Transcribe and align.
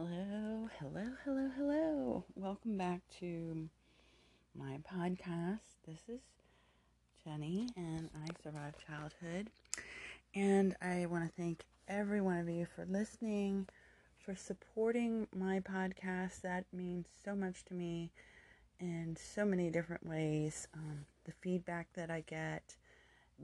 Hello, 0.00 0.68
hello, 0.78 1.10
hello, 1.24 1.50
hello. 1.56 2.24
Welcome 2.36 2.78
back 2.78 3.00
to 3.18 3.68
my 4.56 4.78
podcast. 4.88 5.58
This 5.84 5.98
is 6.08 6.20
Jenny, 7.24 7.66
and 7.76 8.08
I 8.14 8.28
survived 8.40 8.76
childhood. 8.86 9.50
And 10.36 10.76
I 10.80 11.06
want 11.06 11.24
to 11.24 11.32
thank 11.42 11.64
every 11.88 12.20
one 12.20 12.38
of 12.38 12.48
you 12.48 12.64
for 12.76 12.86
listening, 12.86 13.66
for 14.20 14.36
supporting 14.36 15.26
my 15.34 15.58
podcast. 15.58 16.42
That 16.42 16.66
means 16.72 17.08
so 17.24 17.34
much 17.34 17.64
to 17.64 17.74
me 17.74 18.12
in 18.78 19.16
so 19.18 19.44
many 19.44 19.68
different 19.68 20.06
ways. 20.06 20.68
Um, 20.74 21.06
the 21.24 21.32
feedback 21.32 21.88
that 21.94 22.08
I 22.08 22.20
get, 22.20 22.76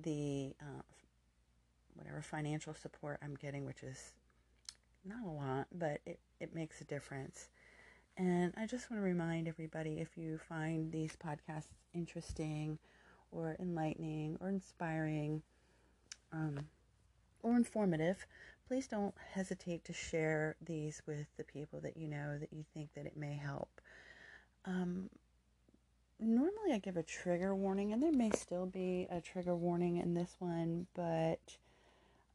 the 0.00 0.55
uh, 0.61 0.82
whatever 1.95 2.23
financial 2.23 2.75
support 2.75 3.18
I'm 3.25 3.34
getting, 3.34 3.64
which 3.66 3.82
is 3.82 4.12
not 5.05 5.25
a 5.27 5.31
lot, 5.31 5.67
but 5.73 6.01
it, 6.07 6.19
it 6.41 6.55
makes 6.55 6.81
a 6.81 6.85
difference. 6.85 7.49
And 8.17 8.55
I 8.57 8.67
just 8.67 8.91
want 8.91 9.03
to 9.03 9.05
remind 9.05 9.49
everybody 9.49 10.01
if 10.01 10.17
you 10.17 10.39
find 10.39 10.93
these 10.93 11.17
podcasts 11.17 11.73
interesting 11.93 12.79
or 13.33 13.57
enlightening 13.59 14.37
or 14.41 14.49
inspiring 14.49 15.43
um, 16.33 16.61
or 17.43 17.57
informative, 17.57 18.27
please 18.69 18.87
don't 18.87 19.15
hesitate 19.33 19.85
to 19.85 19.93
share 19.93 20.57
these 20.65 21.03
with 21.07 21.27
the 21.37 21.45
people 21.45 21.80
that 21.80 21.97
you 21.97 22.09
know 22.09 22.39
that 22.39 22.52
you 22.52 22.65
think 22.73 22.91
that 22.95 23.07
it 23.07 23.16
may 23.16 23.35
help. 23.35 23.80
Um, 24.65 25.11
normally, 26.19 26.73
I 26.73 26.79
give 26.79 26.97
a 26.97 27.02
trigger 27.02 27.55
warning, 27.55 27.93
and 27.93 28.02
there 28.02 28.13
may 28.13 28.30
still 28.30 28.66
be 28.66 29.07
a 29.11 29.21
trigger 29.21 29.55
warning 29.55 29.99
in 29.99 30.15
this 30.15 30.37
one, 30.39 30.87
but 30.95 31.57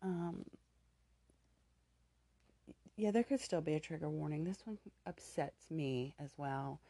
um, 0.04 0.44
yeah, 3.00 3.12
there 3.12 3.24
could 3.24 3.40
still 3.40 3.62
be 3.62 3.76
a 3.76 3.80
trigger 3.80 4.10
warning. 4.10 4.44
This 4.44 4.60
one 4.66 4.78
upsets 5.06 5.72
me 5.72 6.14
as 6.20 6.32
well. 6.36 6.82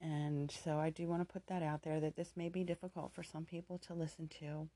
And 0.00 0.50
so 0.64 0.78
I 0.78 0.90
do 0.90 1.08
want 1.08 1.20
to 1.26 1.32
put 1.32 1.48
that 1.48 1.64
out 1.64 1.82
there 1.82 1.98
that 1.98 2.14
this 2.14 2.32
may 2.36 2.48
be 2.48 2.62
difficult 2.62 3.12
for 3.12 3.24
some 3.24 3.44
people 3.44 3.78
to 3.78 3.94
listen 3.94 4.28
to. 4.40 4.68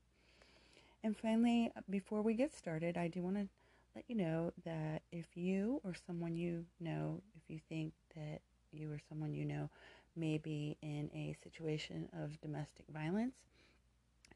And 1.03 1.15
finally, 1.15 1.71
before 1.89 2.21
we 2.21 2.33
get 2.33 2.53
started, 2.53 2.97
I 2.97 3.07
do 3.07 3.21
want 3.21 3.37
to 3.37 3.47
let 3.95 4.03
you 4.09 4.15
know 4.15 4.51
that 4.65 5.03
if 5.09 5.25
you 5.35 5.79
or 5.85 5.93
someone 6.05 6.35
you 6.35 6.65
know, 6.81 7.21
if 7.37 7.43
you 7.49 7.59
think 7.69 7.93
that 8.15 8.41
you 8.73 8.91
or 8.91 8.99
someone 9.07 9.33
you 9.33 9.45
know 9.45 9.69
may 10.17 10.37
be 10.37 10.75
in 10.81 11.09
a 11.13 11.35
situation 11.41 12.09
of 12.21 12.41
domestic 12.41 12.85
violence, 12.93 13.35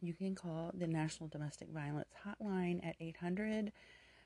you 0.02 0.14
can 0.14 0.34
call 0.34 0.72
the 0.74 0.88
National 0.88 1.28
Domestic 1.28 1.70
Violence 1.70 2.10
Hotline 2.26 2.86
at 2.86 2.96
800 3.02 3.72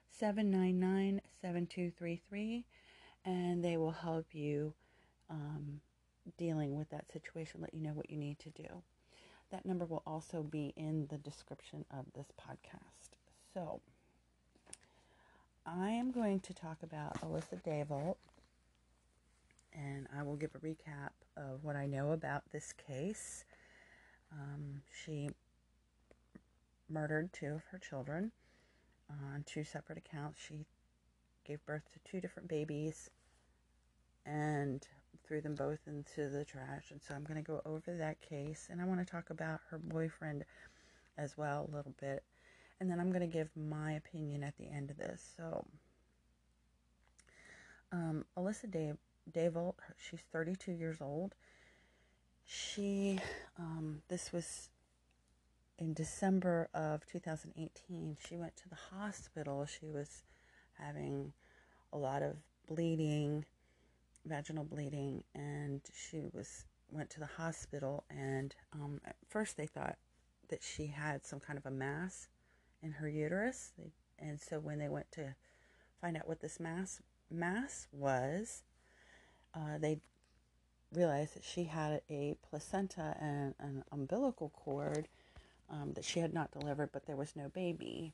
799 0.09 1.21
7233 1.41 2.65
and 3.25 3.63
they 3.63 3.77
will 3.77 3.91
help 3.91 4.27
you 4.33 4.73
um, 5.29 5.81
dealing 6.37 6.77
with 6.77 6.89
that 6.89 7.11
situation, 7.11 7.61
let 7.61 7.73
you 7.73 7.81
know 7.81 7.93
what 7.93 8.09
you 8.09 8.17
need 8.17 8.39
to 8.39 8.49
do. 8.49 8.83
That 9.51 9.65
number 9.65 9.85
will 9.85 10.03
also 10.05 10.43
be 10.43 10.73
in 10.75 11.07
the 11.09 11.17
description 11.17 11.85
of 11.91 12.05
this 12.13 12.27
podcast. 12.39 13.15
So, 13.53 13.81
I 15.65 15.89
am 15.89 16.11
going 16.11 16.39
to 16.41 16.53
talk 16.53 16.77
about 16.83 17.19
Alyssa 17.21 17.63
Dayvault, 17.63 18.17
and 19.73 20.07
I 20.15 20.23
will 20.23 20.35
give 20.35 20.51
a 20.55 20.59
recap 20.59 21.11
of 21.35 21.63
what 21.63 21.75
I 21.75 21.87
know 21.87 22.11
about 22.11 22.43
this 22.51 22.73
case. 22.73 23.45
Um, 24.31 24.81
she 25.03 25.29
murdered 26.89 27.33
two 27.33 27.47
of 27.47 27.63
her 27.71 27.79
children 27.79 28.31
on 29.09 29.43
two 29.45 29.63
separate 29.63 29.97
accounts. 29.97 30.39
She 30.39 30.65
gave 31.45 31.65
birth 31.65 31.83
to 31.93 32.11
two 32.11 32.19
different 32.19 32.47
babies 32.47 33.09
and 34.25 34.85
threw 35.25 35.41
them 35.41 35.55
both 35.55 35.79
into 35.87 36.29
the 36.29 36.45
trash. 36.45 36.91
And 36.91 37.01
so 37.01 37.13
I'm 37.13 37.23
going 37.23 37.41
to 37.41 37.45
go 37.45 37.61
over 37.65 37.95
that 37.97 38.21
case 38.21 38.67
and 38.71 38.81
I 38.81 38.85
want 38.85 38.99
to 38.99 39.05
talk 39.05 39.29
about 39.29 39.59
her 39.69 39.77
boyfriend 39.77 40.45
as 41.17 41.37
well 41.37 41.69
a 41.71 41.75
little 41.75 41.93
bit. 41.99 42.23
And 42.79 42.89
then 42.89 42.99
I'm 42.99 43.09
going 43.09 43.21
to 43.21 43.27
give 43.27 43.49
my 43.55 43.93
opinion 43.93 44.43
at 44.43 44.57
the 44.57 44.67
end 44.67 44.91
of 44.91 44.97
this. 44.97 45.33
So, 45.37 45.65
um, 47.91 48.25
Alyssa 48.37 48.69
Dave, 48.69 48.97
Dayvault, 49.31 49.75
she's 49.97 50.19
32 50.33 50.73
years 50.73 50.97
old. 50.99 51.35
She, 52.45 53.19
um, 53.57 54.01
this 54.09 54.33
was 54.33 54.69
in 55.77 55.93
December 55.93 56.69
of 56.73 57.05
2018, 57.05 58.17
she 58.27 58.37
went 58.37 58.55
to 58.57 58.69
the 58.69 58.77
hospital. 58.95 59.65
She 59.65 59.87
was 59.87 60.23
having 60.79 61.33
a 61.91 61.97
lot 61.97 62.21
of 62.21 62.37
bleeding, 62.67 63.45
vaginal 64.25 64.63
bleeding, 64.63 65.23
and 65.33 65.81
she 65.93 66.23
was 66.33 66.65
went 66.91 67.09
to 67.11 67.19
the 67.19 67.25
hospital. 67.25 68.05
And 68.09 68.55
um, 68.73 69.01
at 69.05 69.15
first, 69.29 69.57
they 69.57 69.65
thought 69.65 69.97
that 70.49 70.63
she 70.63 70.87
had 70.87 71.25
some 71.25 71.39
kind 71.39 71.57
of 71.57 71.65
a 71.65 71.71
mass 71.71 72.29
in 72.81 72.91
her 72.93 73.09
uterus. 73.09 73.71
They, 73.77 73.91
and 74.19 74.39
so 74.39 74.59
when 74.59 74.79
they 74.79 74.89
went 74.89 75.11
to 75.13 75.35
find 75.99 76.15
out 76.15 76.27
what 76.27 76.39
this 76.39 76.59
mass 76.59 77.01
mass 77.29 77.87
was, 77.91 78.63
uh, 79.53 79.77
they 79.79 79.99
realized 80.93 81.35
that 81.35 81.43
she 81.43 81.65
had 81.65 82.01
a 82.09 82.37
placenta 82.49 83.17
and 83.19 83.55
an 83.59 83.83
umbilical 83.91 84.49
cord 84.49 85.09
um, 85.69 85.93
that 85.93 86.05
she 86.05 86.19
had 86.19 86.33
not 86.33 86.51
delivered, 86.51 86.91
but 86.91 87.05
there 87.05 87.15
was 87.15 87.35
no 87.35 87.49
baby. 87.49 88.13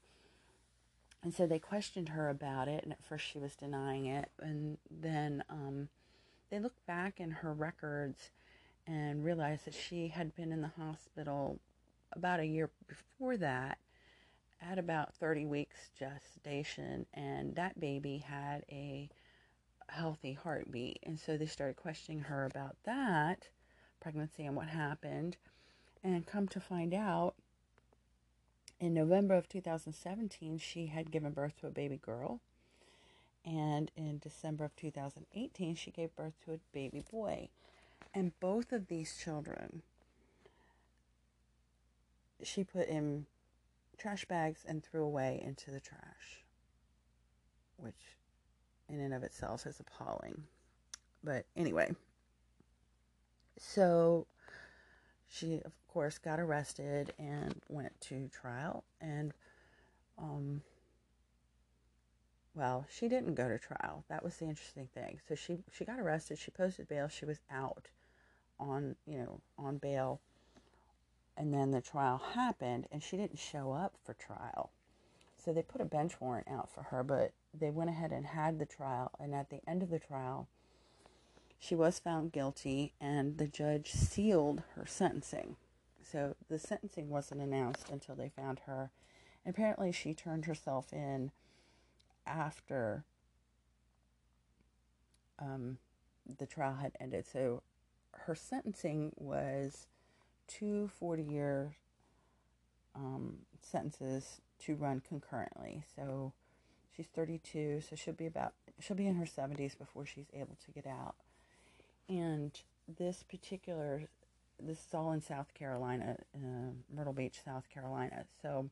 And 1.24 1.34
so 1.34 1.46
they 1.46 1.60
questioned 1.60 2.10
her 2.10 2.30
about 2.30 2.68
it, 2.68 2.84
and 2.84 2.92
at 2.92 3.04
first 3.04 3.26
she 3.26 3.38
was 3.38 3.56
denying 3.56 4.06
it. 4.06 4.30
And 4.40 4.78
then 4.90 5.44
um, 5.50 5.90
they 6.50 6.60
looked 6.60 6.86
back 6.86 7.20
in 7.20 7.32
her 7.32 7.54
records 7.54 8.32
and 8.88 9.24
realized 9.24 9.66
that 9.66 9.76
she 9.76 10.08
had 10.08 10.36
been 10.36 10.52
in 10.52 10.62
the 10.62 10.72
hospital 10.78 11.60
about 12.14 12.40
a 12.40 12.46
year 12.46 12.70
before 12.88 13.38
that 13.38 13.78
at 14.62 14.78
about 14.78 15.14
30 15.16 15.46
weeks 15.46 15.90
gestation, 15.98 17.06
and 17.14 17.56
that 17.56 17.80
baby 17.80 18.18
had 18.18 18.64
a 18.70 19.10
healthy 19.90 20.34
heartbeat. 20.34 21.00
And 21.04 21.20
so 21.20 21.38
they 21.38 21.46
started 21.46 21.76
questioning 21.76 22.22
her 22.22 22.46
about 22.46 22.76
that 22.86 23.48
pregnancy 24.00 24.46
and 24.46 24.56
what 24.56 24.68
happened. 24.68 25.38
And 26.04 26.26
come 26.26 26.48
to 26.50 26.60
find 26.60 26.94
out, 26.94 27.36
in 28.82 28.96
November 28.96 29.36
of 29.36 29.48
2017, 29.48 30.58
she 30.58 30.88
had 30.88 31.12
given 31.12 31.32
birth 31.32 31.56
to 31.62 31.68
a 31.68 31.72
baby 31.72 32.00
girl. 32.04 32.42
And 33.46 33.92
in 33.96 34.18
December 34.18 34.66
of 34.66 34.76
2018, 34.76 35.76
she 35.76 35.92
gave 35.92 36.16
birth 36.16 36.34
to 36.46 36.54
a 36.54 36.60
baby 36.74 37.04
boy. 37.12 37.50
And 38.14 38.38
both 38.40 38.72
of 38.72 38.88
these 38.88 39.18
children, 39.18 39.84
she 42.44 42.64
put 42.64 42.88
in 42.88 43.28
trash 44.00 44.26
bags 44.26 44.66
and 44.68 44.84
threw 44.84 45.04
away 45.04 45.42
into 45.46 45.70
the 45.70 45.80
trash, 45.80 46.44
which 47.78 48.18
in 48.90 49.00
and 49.00 49.14
of 49.14 49.24
itself 49.24 49.68
is 49.68 49.80
appalling. 49.80 50.44
But 51.24 51.46
anyway, 51.56 51.92
so 53.60 54.26
she, 55.32 55.62
of 55.64 55.72
course, 55.88 56.18
got 56.18 56.40
arrested 56.40 57.14
and 57.18 57.56
went 57.70 58.00
to 58.02 58.28
trial. 58.28 58.84
And, 59.00 59.34
um, 60.18 60.62
well, 62.54 62.86
she 62.90 63.08
didn't 63.08 63.36
go 63.36 63.48
to 63.48 63.58
trial. 63.58 64.04
That 64.10 64.24
was 64.24 64.36
the 64.38 64.46
interesting 64.46 64.90
thing. 64.94 65.20
So 65.28 65.36
she 65.36 65.60
she 65.72 65.86
got 65.86 66.00
arrested. 66.00 66.38
She 66.38 66.52
posted 66.52 66.90
bail. 66.90 67.08
She 67.08 67.26
was 67.26 67.40
out 67.50 67.88
on 68.60 68.98
you 69.08 69.20
know 69.20 69.40
on 69.58 69.78
bail, 69.78 70.20
and 71.38 71.54
then 71.54 71.72
the 71.72 71.82
trial 71.82 72.22
happened, 72.34 72.88
and 72.92 73.02
she 73.02 73.16
didn't 73.16 73.40
show 73.40 73.72
up 73.72 73.96
for 74.04 74.14
trial. 74.14 74.72
So 75.38 75.54
they 75.54 75.64
put 75.64 75.82
a 75.82 75.86
bench 75.86 76.20
warrant 76.20 76.50
out 76.50 76.70
for 76.70 76.84
her, 76.84 77.04
but 77.04 77.32
they 77.58 77.72
went 77.72 77.90
ahead 77.90 78.12
and 78.12 78.26
had 78.26 78.60
the 78.60 78.66
trial. 78.66 79.12
And 79.18 79.34
at 79.34 79.50
the 79.50 79.62
end 79.66 79.82
of 79.82 79.90
the 79.90 79.98
trial, 79.98 80.50
she 81.64 81.76
was 81.76 82.00
found 82.00 82.32
guilty, 82.32 82.92
and 83.00 83.38
the 83.38 83.48
judge 83.48 83.92
sealed 83.92 84.64
her 84.76 84.86
sentencing. 84.88 85.58
So 86.02 86.36
the 86.50 86.58
sentencing 86.58 87.08
wasn't 87.10 87.42
announced 87.42 87.88
until 87.92 88.16
they 88.16 88.30
found 88.30 88.62
her. 88.66 88.90
And 89.46 89.54
apparently, 89.54 89.92
she 89.92 90.16
turned 90.16 90.46
herself 90.46 90.92
in 90.92 91.30
after 92.26 93.04
um, 95.38 95.78
the 96.40 96.48
trial 96.48 96.78
had 96.82 96.94
ended. 97.00 97.28
So 97.32 97.62
her 98.14 98.34
sentencing 98.34 99.14
was 99.16 99.86
two 100.48 100.90
40 101.00 101.22
year 101.22 101.76
um, 102.96 103.38
sentences 103.62 104.42
to 104.66 104.74
run 104.74 105.04
concurrently. 105.08 105.84
So 105.96 106.34
she's 106.96 107.08
32, 107.14 107.82
so 107.88 107.96
she'll 107.96 108.16
be 108.16 108.26
about 108.26 108.54
she'll 108.80 108.98
be 108.98 109.06
in 109.06 109.16
her 109.16 109.26
70s 109.26 109.78
before 109.78 110.08
she's 110.08 110.32
able 110.34 110.58
to 110.66 110.72
get 110.72 110.88
out. 110.88 111.14
And 112.12 112.52
this 112.98 113.24
particular, 113.24 114.04
this 114.62 114.80
is 114.80 114.94
all 114.94 115.14
in 115.14 115.22
South 115.22 115.54
Carolina, 115.54 116.18
uh, 116.36 116.72
Myrtle 116.94 117.14
Beach, 117.14 117.40
South 117.46 117.70
Carolina. 117.70 118.26
So, 118.42 118.70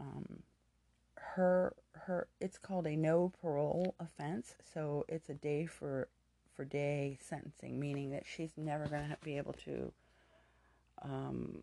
um, 0.00 0.42
her 1.14 1.74
her 1.92 2.26
it's 2.40 2.58
called 2.58 2.86
a 2.88 2.96
no 2.96 3.32
parole 3.40 3.94
offense. 4.00 4.56
So 4.72 5.04
it's 5.08 5.28
a 5.28 5.34
day 5.34 5.66
for 5.66 6.08
for 6.56 6.64
day 6.64 7.18
sentencing 7.20 7.78
meaning 7.78 8.10
that 8.10 8.24
she's 8.26 8.50
never 8.56 8.86
going 8.86 9.08
to 9.08 9.16
be 9.22 9.36
able 9.36 9.52
to 9.52 9.92
um, 11.02 11.58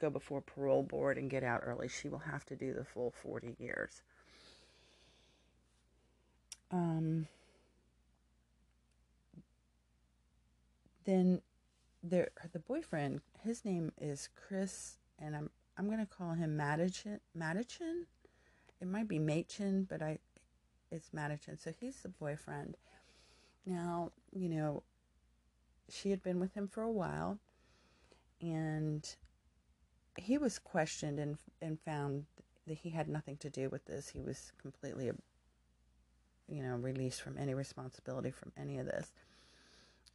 go 0.00 0.08
before 0.08 0.40
parole 0.40 0.82
board 0.82 1.18
and 1.18 1.28
get 1.28 1.44
out 1.44 1.62
early. 1.64 1.88
She 1.88 2.08
will 2.08 2.18
have 2.18 2.46
to 2.46 2.56
do 2.56 2.72
the 2.72 2.84
full 2.84 3.12
40 3.22 3.56
years. 3.58 4.02
Um, 6.70 7.26
then 11.08 11.40
there 12.02 12.28
the 12.52 12.58
boyfriend 12.58 13.20
his 13.42 13.64
name 13.64 13.90
is 14.00 14.28
chris 14.36 14.98
and 15.18 15.34
i'm 15.34 15.50
i'm 15.76 15.88
to 15.90 16.06
call 16.06 16.34
him 16.34 16.56
Madichin. 16.56 17.18
Madichin 17.36 18.04
it 18.80 18.88
might 18.88 19.08
be 19.08 19.18
Machin, 19.18 19.86
but 19.88 20.02
I 20.02 20.18
it's 20.90 21.12
Madison. 21.12 21.58
So 21.58 21.72
he's 21.78 22.00
the 22.00 22.08
boyfriend. 22.08 22.76
Now, 23.66 24.12
you 24.32 24.48
know, 24.48 24.82
she 25.90 26.10
had 26.10 26.22
been 26.22 26.40
with 26.40 26.54
him 26.54 26.68
for 26.68 26.82
a 26.82 26.90
while 26.90 27.38
and 28.40 29.06
he 30.16 30.38
was 30.38 30.58
questioned 30.58 31.18
and 31.18 31.38
and 31.60 31.78
found 31.80 32.26
that 32.66 32.78
he 32.78 32.90
had 32.90 33.08
nothing 33.08 33.36
to 33.38 33.50
do 33.50 33.68
with 33.68 33.84
this. 33.86 34.08
He 34.08 34.20
was 34.20 34.52
completely 34.60 35.10
you 36.50 36.62
know, 36.62 36.76
released 36.76 37.20
from 37.20 37.36
any 37.36 37.52
responsibility 37.52 38.30
from 38.30 38.52
any 38.56 38.78
of 38.78 38.86
this. 38.86 39.12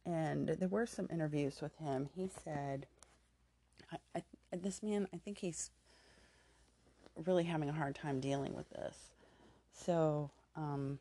And 0.06 0.48
there 0.48 0.68
were 0.68 0.86
some 0.86 1.08
interviews 1.10 1.60
with 1.62 1.76
him. 1.76 2.08
He 2.14 2.28
said, 2.44 2.86
I, 3.92 3.96
I, 4.14 4.22
this 4.56 4.82
man, 4.82 5.08
I 5.14 5.16
think 5.16 5.38
he's 5.38 5.70
really 7.24 7.44
having 7.44 7.68
a 7.68 7.72
hard 7.72 7.94
time 7.94 8.20
dealing 8.20 8.54
with 8.54 8.68
this. 8.70 8.96
So, 9.72 10.30
um, 10.56 10.98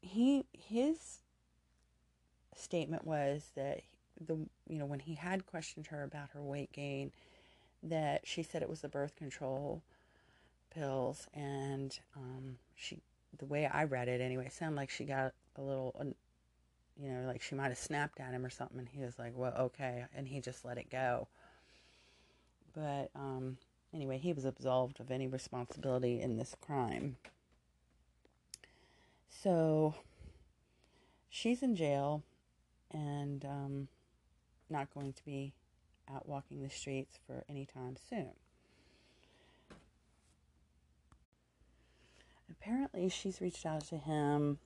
he 0.00 0.44
his 0.52 1.18
statement 2.54 3.04
was 3.04 3.50
that 3.54 3.80
the 4.26 4.34
you 4.68 4.78
know 4.78 4.86
when 4.86 5.00
he 5.00 5.14
had 5.14 5.46
questioned 5.46 5.88
her 5.88 6.02
about 6.02 6.30
her 6.30 6.42
weight 6.42 6.72
gain, 6.72 7.12
that 7.82 8.26
she 8.26 8.42
said 8.42 8.62
it 8.62 8.68
was 8.68 8.80
the 8.80 8.88
birth 8.88 9.16
control 9.16 9.82
pills, 10.70 11.26
and 11.34 11.98
um, 12.16 12.56
she 12.74 13.00
the 13.38 13.46
way 13.46 13.66
I 13.66 13.84
read 13.84 14.08
it 14.08 14.20
anyway, 14.20 14.48
sounded 14.50 14.76
like 14.76 14.90
she 14.90 15.04
got 15.04 15.32
a 15.56 15.60
little, 15.62 15.94
you 17.00 17.10
know, 17.10 17.26
like 17.26 17.42
she 17.42 17.54
might 17.54 17.68
have 17.68 17.78
snapped 17.78 18.20
at 18.20 18.32
him 18.32 18.44
or 18.44 18.50
something, 18.50 18.78
and 18.78 18.88
he 18.88 19.02
was 19.02 19.18
like, 19.18 19.32
"Well, 19.34 19.54
okay," 19.56 20.04
and 20.14 20.28
he 20.28 20.40
just 20.40 20.64
let 20.64 20.78
it 20.78 20.90
go. 20.90 21.28
But 22.74 23.10
um, 23.14 23.58
Anyway, 23.92 24.18
he 24.18 24.32
was 24.32 24.44
absolved 24.44 25.00
of 25.00 25.10
any 25.10 25.26
responsibility 25.26 26.20
in 26.20 26.36
this 26.36 26.54
crime. 26.60 27.16
So 29.30 29.94
she's 31.30 31.62
in 31.62 31.74
jail 31.74 32.22
and 32.90 33.44
um, 33.44 33.88
not 34.68 34.92
going 34.92 35.12
to 35.14 35.24
be 35.24 35.54
out 36.12 36.28
walking 36.28 36.62
the 36.62 36.70
streets 36.70 37.18
for 37.26 37.44
any 37.48 37.64
time 37.64 37.96
soon. 38.10 38.30
Apparently, 42.50 43.08
she's 43.08 43.40
reached 43.40 43.64
out 43.64 43.86
to 43.86 43.96
him 43.96 44.58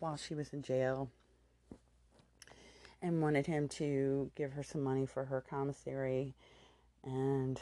while 0.00 0.16
she 0.16 0.34
was 0.34 0.52
in 0.52 0.62
jail 0.62 1.10
and 3.00 3.22
wanted 3.22 3.46
him 3.46 3.68
to 3.68 4.30
give 4.34 4.52
her 4.52 4.62
some 4.62 4.82
money 4.82 5.06
for 5.06 5.24
her 5.24 5.40
commissary 5.40 6.34
and 7.04 7.60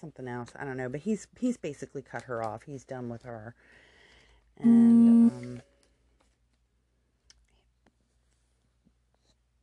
something 0.00 0.26
else. 0.26 0.50
I 0.58 0.64
don't 0.64 0.76
know, 0.76 0.88
but 0.88 1.00
he's 1.00 1.26
he's 1.38 1.56
basically 1.56 2.02
cut 2.02 2.22
her 2.24 2.44
off. 2.44 2.62
He's 2.62 2.84
done 2.84 3.08
with 3.08 3.22
her, 3.22 3.54
and 4.58 5.30
mm. 5.30 5.60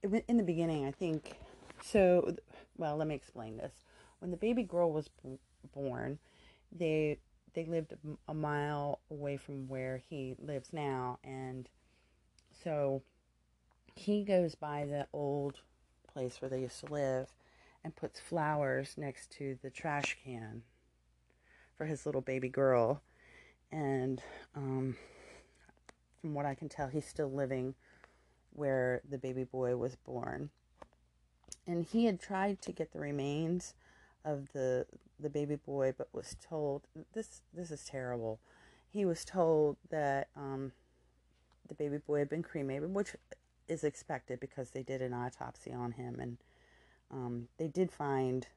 um, 0.04 0.22
in 0.28 0.38
the 0.38 0.44
beginning, 0.44 0.86
I 0.86 0.92
think 0.92 1.38
so. 1.84 2.36
Well, 2.78 2.96
let 2.98 3.08
me 3.08 3.16
explain 3.16 3.58
this. 3.58 3.74
When 4.20 4.32
the 4.32 4.38
baby 4.38 4.64
girl 4.64 4.92
was 4.92 5.10
b- 5.24 5.40
born, 5.74 6.20
they 6.72 7.20
they 7.54 7.66
lived 7.66 7.94
a 8.28 8.34
mile 8.34 9.00
away 9.10 9.38
from 9.38 9.68
where 9.68 10.02
he 10.10 10.36
lives 10.40 10.72
now, 10.72 11.20
and 11.24 11.70
so 12.64 13.02
he 13.96 14.24
goes 14.24 14.56
by 14.56 14.86
the 14.86 15.08
old 15.14 15.62
place 16.12 16.42
where 16.42 16.50
they 16.50 16.62
used 16.62 16.80
to 16.86 16.92
live 16.92 17.28
and 17.84 17.96
puts 17.96 18.20
flowers 18.20 18.96
next 18.98 19.32
to 19.32 19.58
the 19.62 19.70
trash 19.70 20.18
can 20.24 20.64
for 21.78 21.86
his 21.86 22.06
little 22.06 22.22
baby 22.22 22.50
girl. 22.50 23.02
And 23.72 24.22
um, 24.56 24.98
from 26.20 26.34
what 26.34 26.46
I 26.46 26.56
can 26.56 26.70
tell, 26.70 26.88
he's 26.88 27.06
still 27.06 27.32
living 27.32 27.76
where 28.54 29.02
the 29.10 29.18
baby 29.18 29.44
boy 29.44 29.76
was 29.78 29.96
born. 29.96 30.50
And 31.68 31.86
he 31.86 32.06
had 32.06 32.20
tried 32.20 32.62
to 32.64 32.72
get 32.72 32.92
the 32.92 33.00
remains 33.00 33.74
of 34.26 34.52
the 34.54 34.86
the 35.20 35.30
baby 35.30 35.56
boy, 35.56 35.94
but 35.98 36.08
was 36.14 36.36
told 36.48 36.84
this 37.14 37.42
this 37.54 37.72
is 37.72 37.86
terrible. 37.86 38.40
He 38.92 39.06
was 39.06 39.24
told 39.24 39.78
that 39.90 40.30
um, 40.36 40.72
the 41.68 41.76
baby 41.76 41.98
boy 41.98 42.20
had 42.20 42.30
been 42.30 42.44
cremated, 42.44 42.94
which 42.94 43.16
is 43.68 43.84
expected 43.84 44.40
because 44.40 44.72
they 44.72 44.82
did 44.82 45.02
an 45.02 45.14
autopsy 45.14 45.72
on 45.72 45.92
him 45.92 46.20
and 46.20 46.38
um, 47.12 47.48
they 47.58 47.68
did 47.68 47.92
find 47.92 48.48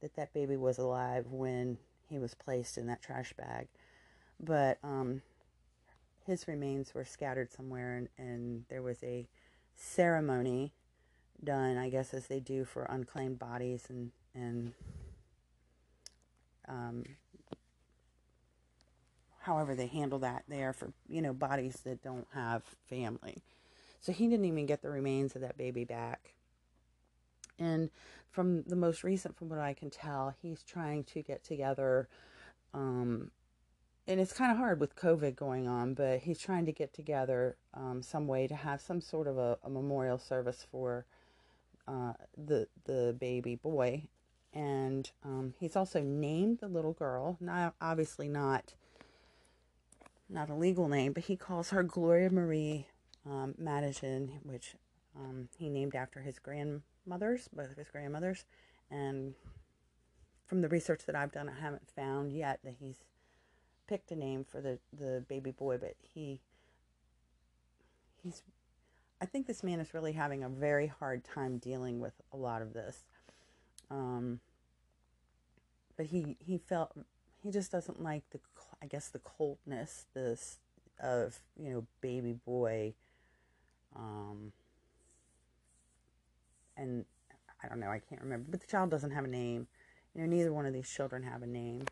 that 0.00 0.14
that 0.14 0.32
baby 0.32 0.56
was 0.56 0.78
alive 0.78 1.26
when 1.30 1.78
he 2.08 2.18
was 2.18 2.34
placed 2.34 2.78
in 2.78 2.86
that 2.86 3.02
trash 3.02 3.32
bag, 3.34 3.68
but 4.40 4.78
um, 4.82 5.20
his 6.26 6.48
remains 6.48 6.94
were 6.94 7.04
scattered 7.04 7.52
somewhere, 7.52 7.96
and, 7.96 8.08
and 8.16 8.64
there 8.68 8.82
was 8.82 9.02
a 9.02 9.26
ceremony 9.74 10.72
done, 11.42 11.76
I 11.76 11.90
guess, 11.90 12.14
as 12.14 12.26
they 12.26 12.40
do 12.40 12.64
for 12.64 12.84
unclaimed 12.84 13.38
bodies 13.38 13.86
and 13.88 14.12
and 14.34 14.72
um, 16.68 17.04
however 19.40 19.74
they 19.74 19.86
handle 19.86 20.18
that 20.18 20.44
there 20.48 20.72
for 20.72 20.92
you 21.08 21.22
know 21.22 21.32
bodies 21.32 21.80
that 21.84 22.02
don't 22.02 22.26
have 22.34 22.62
family. 22.88 23.42
So 24.00 24.12
he 24.12 24.28
didn't 24.28 24.44
even 24.44 24.66
get 24.66 24.82
the 24.82 24.90
remains 24.90 25.34
of 25.34 25.42
that 25.42 25.56
baby 25.56 25.84
back. 25.84 26.34
And 27.58 27.90
from 28.30 28.62
the 28.62 28.76
most 28.76 29.02
recent, 29.02 29.36
from 29.36 29.48
what 29.48 29.58
I 29.58 29.74
can 29.74 29.90
tell, 29.90 30.34
he's 30.40 30.62
trying 30.62 31.02
to 31.04 31.22
get 31.22 31.42
together. 31.42 32.08
Um, 32.72 33.32
and 34.06 34.20
it's 34.20 34.32
kind 34.32 34.52
of 34.52 34.58
hard 34.58 34.80
with 34.80 34.96
COVID 34.96 35.34
going 35.36 35.66
on, 35.66 35.94
but 35.94 36.20
he's 36.20 36.38
trying 36.38 36.64
to 36.66 36.72
get 36.72 36.94
together 36.94 37.56
um, 37.74 38.02
some 38.02 38.26
way 38.26 38.46
to 38.46 38.54
have 38.54 38.80
some 38.80 39.00
sort 39.00 39.26
of 39.26 39.36
a, 39.36 39.58
a 39.64 39.68
memorial 39.70 40.18
service 40.18 40.64
for 40.70 41.04
uh, 41.86 42.12
the 42.36 42.68
the 42.84 43.16
baby 43.18 43.56
boy, 43.56 44.02
and 44.58 45.12
um, 45.24 45.54
he's 45.60 45.76
also 45.76 46.02
named 46.02 46.58
the 46.58 46.66
little 46.66 46.92
girl. 46.92 47.36
Not 47.40 47.74
obviously 47.80 48.28
not 48.28 48.74
not 50.28 50.50
a 50.50 50.54
legal 50.54 50.88
name, 50.88 51.12
but 51.12 51.24
he 51.24 51.36
calls 51.36 51.70
her 51.70 51.82
Gloria 51.84 52.28
Marie 52.28 52.88
um, 53.24 53.54
Madigan, 53.56 54.40
which 54.42 54.74
um, 55.16 55.48
he 55.56 55.70
named 55.70 55.94
after 55.94 56.20
his 56.20 56.38
grandmothers, 56.38 57.48
both 57.52 57.70
of 57.70 57.76
his 57.76 57.88
grandmothers, 57.88 58.44
and 58.90 59.34
from 60.44 60.60
the 60.60 60.68
research 60.68 61.06
that 61.06 61.14
I've 61.14 61.32
done, 61.32 61.48
I 61.48 61.60
haven't 61.60 61.88
found 61.94 62.32
yet 62.32 62.58
that 62.64 62.74
he's 62.80 63.04
picked 63.86 64.10
a 64.10 64.16
name 64.16 64.44
for 64.44 64.60
the, 64.60 64.78
the 64.98 65.24
baby 65.28 65.52
boy, 65.52 65.78
but 65.78 65.94
he 66.02 66.40
he's 68.22 68.42
I 69.20 69.26
think 69.26 69.46
this 69.46 69.62
man 69.62 69.78
is 69.78 69.94
really 69.94 70.12
having 70.12 70.42
a 70.42 70.48
very 70.48 70.88
hard 70.88 71.24
time 71.24 71.58
dealing 71.58 72.00
with 72.00 72.14
a 72.32 72.36
lot 72.36 72.60
of 72.60 72.72
this. 72.72 73.04
Um, 73.90 74.40
but 75.98 76.06
he 76.06 76.36
he 76.38 76.56
felt 76.56 76.92
he 77.42 77.50
just 77.50 77.70
doesn't 77.70 78.02
like 78.02 78.22
the 78.30 78.40
I 78.82 78.86
guess 78.86 79.08
the 79.08 79.18
coldness 79.18 80.06
this 80.14 80.56
of 80.98 81.38
you 81.62 81.70
know 81.70 81.86
baby 82.00 82.32
boy 82.32 82.94
um, 83.94 84.52
and 86.76 87.04
I 87.62 87.68
don't 87.68 87.80
know, 87.80 87.90
I 87.90 87.98
can't 87.98 88.22
remember, 88.22 88.46
but 88.50 88.60
the 88.60 88.66
child 88.66 88.90
doesn't 88.90 89.10
have 89.10 89.24
a 89.24 89.28
name. 89.28 89.66
You 90.14 90.22
know, 90.22 90.28
neither 90.28 90.52
one 90.52 90.66
of 90.66 90.72
these 90.72 90.88
children 90.88 91.22
have 91.24 91.42
a 91.42 91.46
name, 91.46 91.84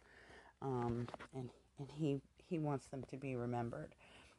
um, 0.62 1.06
and 1.34 1.50
and 1.78 1.88
he 1.98 2.20
he 2.48 2.58
wants 2.58 2.86
them 2.86 3.04
to 3.10 3.16
be 3.16 3.36
remembered. 3.36 3.94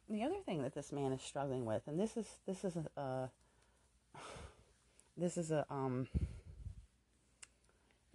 The 0.08 0.22
other 0.22 0.40
thing 0.46 0.62
that 0.62 0.74
this 0.74 0.90
man 0.90 1.12
is 1.12 1.22
struggling 1.22 1.64
with, 1.64 1.82
and 1.86 2.00
this 2.00 2.16
is 2.16 2.26
this 2.46 2.64
is 2.64 2.76
a 2.76 3.00
uh, 3.00 3.26
this 5.16 5.36
is 5.36 5.50
a 5.50 5.66
um, 5.70 6.08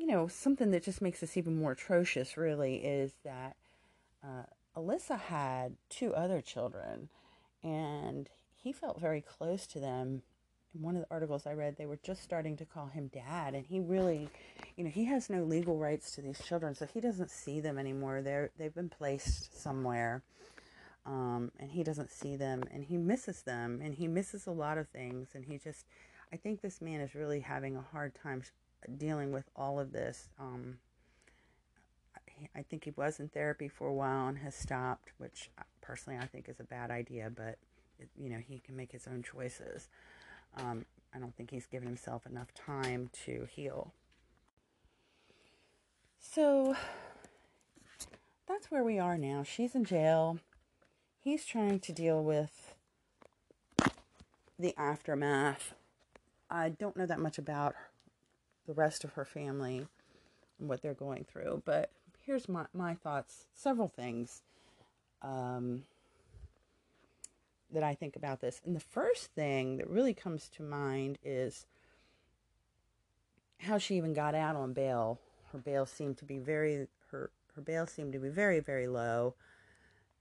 you 0.03 0.11
know 0.11 0.27
something 0.27 0.71
that 0.71 0.83
just 0.83 1.01
makes 1.01 1.21
this 1.21 1.37
even 1.37 1.57
more 1.57 1.71
atrocious. 1.71 2.35
Really, 2.35 2.75
is 2.75 3.13
that 3.23 3.55
uh, 4.21 4.43
Alyssa 4.75 5.17
had 5.17 5.77
two 5.89 6.13
other 6.13 6.41
children, 6.41 7.07
and 7.63 8.29
he 8.53 8.73
felt 8.73 8.99
very 8.99 9.21
close 9.21 9.65
to 9.67 9.79
them 9.79 10.23
in 10.75 10.81
one 10.81 10.95
of 10.95 11.01
the 11.01 11.07
articles 11.09 11.45
I 11.45 11.53
read, 11.53 11.77
they 11.77 11.85
were 11.85 11.99
just 12.03 12.21
starting 12.21 12.57
to 12.57 12.65
call 12.65 12.87
him 12.87 13.11
dad, 13.13 13.53
and 13.53 13.65
he 13.65 13.79
really, 13.79 14.27
you 14.75 14.83
know, 14.83 14.89
he 14.89 15.05
has 15.05 15.29
no 15.29 15.43
legal 15.43 15.77
rights 15.77 16.11
to 16.15 16.21
these 16.21 16.39
children, 16.39 16.75
so 16.75 16.85
he 16.85 16.99
doesn't 16.99 17.29
see 17.29 17.59
them 17.61 17.77
anymore. 17.77 18.21
They're 18.21 18.49
they've 18.57 18.73
been 18.73 18.89
placed 18.89 19.61
somewhere, 19.61 20.21
um, 21.05 21.51
and 21.59 21.71
he 21.71 21.83
doesn't 21.83 22.11
see 22.11 22.35
them, 22.35 22.63
and 22.73 22.83
he 22.83 22.97
misses 22.97 23.43
them, 23.43 23.79
and 23.81 23.93
he 23.93 24.07
misses 24.07 24.47
a 24.47 24.51
lot 24.51 24.77
of 24.77 24.89
things, 24.89 25.29
and 25.33 25.45
he 25.45 25.57
just, 25.57 25.85
I 26.33 26.35
think 26.35 26.61
this 26.61 26.81
man 26.81 26.99
is 26.99 27.15
really 27.15 27.39
having 27.39 27.77
a 27.77 27.85
hard 27.91 28.15
time 28.15 28.41
dealing 28.97 29.31
with 29.31 29.45
all 29.55 29.79
of 29.79 29.91
this. 29.91 30.29
Um, 30.39 30.77
I 32.55 32.61
think 32.63 32.83
he 32.83 32.91
was 32.95 33.19
in 33.19 33.29
therapy 33.29 33.67
for 33.67 33.87
a 33.87 33.93
while 33.93 34.27
and 34.27 34.37
has 34.39 34.55
stopped, 34.55 35.11
which 35.17 35.49
uh, 35.57 35.63
personally 35.81 36.19
I 36.21 36.25
think 36.25 36.49
is 36.49 36.59
a 36.59 36.63
bad 36.63 36.91
idea, 36.91 37.31
but 37.33 37.57
you 38.17 38.29
know 38.29 38.37
he 38.37 38.59
can 38.59 38.75
make 38.75 38.91
his 38.91 39.07
own 39.07 39.23
choices. 39.23 39.87
Um, 40.57 40.85
I 41.15 41.19
don't 41.19 41.35
think 41.35 41.51
he's 41.51 41.67
given 41.67 41.87
himself 41.87 42.25
enough 42.25 42.53
time 42.53 43.09
to 43.25 43.47
heal. 43.49 43.93
So 46.19 46.75
that's 48.47 48.71
where 48.71 48.83
we 48.83 48.99
are 48.99 49.17
now. 49.17 49.43
She's 49.43 49.75
in 49.75 49.85
jail. 49.85 50.39
He's 51.19 51.45
trying 51.45 51.79
to 51.81 51.93
deal 51.93 52.23
with 52.23 52.75
the 54.59 54.73
aftermath. 54.77 55.73
I 56.49 56.69
don't 56.69 56.97
know 56.97 57.05
that 57.05 57.19
much 57.19 57.37
about 57.37 57.75
the 58.67 58.73
rest 58.73 59.03
of 59.03 59.13
her 59.13 59.25
family 59.25 59.87
and 60.59 60.69
what 60.69 60.81
they're 60.81 60.93
going 60.93 61.25
through, 61.25 61.61
but 61.65 61.91
here's 62.25 62.47
my, 62.47 62.65
my 62.73 62.93
thoughts 62.93 63.47
several 63.53 63.87
things. 63.87 64.41
Um, 65.21 65.83
that 67.73 67.83
I 67.83 67.95
think 67.95 68.15
about 68.15 68.39
this. 68.39 68.61
And 68.65 68.75
the 68.75 68.79
first 68.79 69.31
thing 69.33 69.77
that 69.77 69.89
really 69.89 70.13
comes 70.13 70.47
to 70.49 70.63
mind 70.63 71.17
is 71.23 71.65
how 73.59 73.77
she 73.77 73.95
even 73.95 74.13
got 74.13 74.35
out 74.35 74.55
on 74.55 74.73
bail. 74.73 75.19
Her 75.51 75.57
bail 75.57 75.85
seemed 75.85 76.17
to 76.19 76.25
be 76.25 76.37
very 76.37 76.87
her 77.11 77.29
her 77.55 77.61
bail 77.61 77.85
seemed 77.85 78.13
to 78.13 78.19
be 78.19 78.29
very 78.29 78.59
very 78.59 78.87
low, 78.87 79.35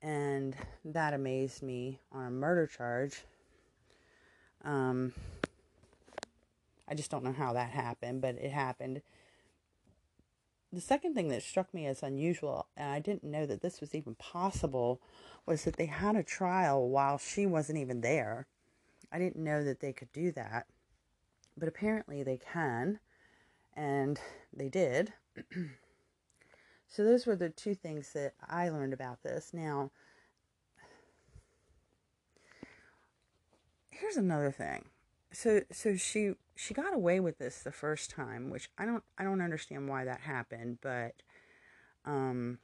and 0.03 0.55
that 0.85 1.15
amazed 1.15 1.63
me 1.63 2.01
on 2.13 2.27
a 2.27 2.31
murder 2.31 2.67
charge. 2.67 3.23
Um, 4.65 5.13
I 6.93 6.95
just 6.95 7.11
don't 7.11 7.25
know 7.25 7.33
how 7.33 7.55
that 7.55 7.71
happened, 7.71 8.21
but 8.21 8.35
it 8.35 8.53
happened. 8.53 9.01
The 10.71 10.81
second 10.83 11.15
thing 11.15 11.29
that 11.29 11.43
struck 11.43 11.73
me 11.73 11.87
as 11.87 12.03
unusual, 12.03 12.67
and 12.77 12.93
I 12.93 12.99
didn't 12.99 13.25
know 13.25 13.47
that 13.47 13.63
this 13.63 13.81
was 13.81 13.95
even 13.95 14.15
possible, 14.17 15.01
was 15.47 15.65
that 15.65 15.77
they 15.77 15.87
had 15.87 16.17
a 16.17 16.23
trial 16.23 16.91
while 16.91 17.17
she 17.17 17.47
wasn't 17.47 17.79
even 17.79 18.03
there. 18.03 18.47
I 19.11 19.19
didn't 19.19 19.43
know 19.43 19.65
that 19.65 19.81
they 19.81 19.95
could 19.95 20.13
do 20.13 20.33
that, 20.33 20.67
but 21.57 21.67
apparently 21.67 22.23
they 22.23 22.37
can, 22.37 23.01
and 23.75 24.21
they 24.53 24.69
did. 24.69 25.15
so 26.89 27.05
those 27.05 27.25
were 27.25 27.37
the 27.37 27.49
two 27.49 27.75
things 27.75 28.13
that 28.13 28.35
I 28.47 28.69
learned 28.69 28.93
about 28.93 29.23
this. 29.23 29.55
Now, 29.55 29.93
here's 33.89 34.19
another 34.19 34.51
thing. 34.51 34.85
So 35.33 35.63
so 35.71 35.97
she 35.97 36.35
she 36.55 36.75
got 36.75 36.95
away 36.95 37.21
with 37.21 37.39
this 37.39 37.63
the 37.63 37.73
first 37.73 38.11
time, 38.11 38.51
which 38.51 38.69
I 38.79 38.85
don't 38.87 39.05
I 39.19 39.25
don't 39.25 39.41
understand 39.41 39.89
why 39.89 40.05
that 40.05 40.21
happened, 40.21 40.79
but 40.83 41.15
um 42.05 42.59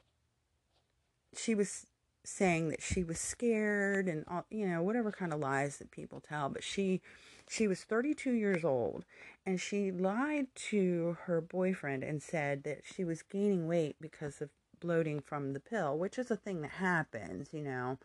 she 1.35 1.55
was 1.55 1.85
saying 2.25 2.69
that 2.69 2.81
she 2.81 3.03
was 3.03 3.19
scared 3.19 4.07
and 4.07 4.25
all, 4.27 4.45
you 4.49 4.67
know 4.67 4.83
whatever 4.83 5.11
kind 5.11 5.33
of 5.33 5.39
lies 5.39 5.77
that 5.77 5.89
people 5.89 6.19
tell 6.19 6.49
but 6.49 6.63
she 6.63 7.01
she 7.47 7.67
was 7.67 7.83
32 7.83 8.31
years 8.33 8.63
old 8.63 9.05
and 9.45 9.59
she 9.59 9.89
lied 9.91 10.47
to 10.53 11.17
her 11.23 11.41
boyfriend 11.41 12.03
and 12.03 12.21
said 12.21 12.63
that 12.63 12.81
she 12.83 13.03
was 13.03 13.21
gaining 13.23 13.67
weight 13.67 13.95
because 14.01 14.41
of 14.41 14.49
bloating 14.79 15.19
from 15.21 15.53
the 15.53 15.59
pill 15.59 15.97
which 15.97 16.17
is 16.19 16.29
a 16.29 16.35
thing 16.35 16.61
that 16.61 16.71
happens 16.71 17.49
you 17.53 17.61
know. 17.61 17.97